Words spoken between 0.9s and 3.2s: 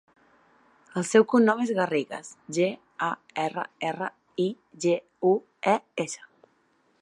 El seu cognom és Garrigues: ge, a,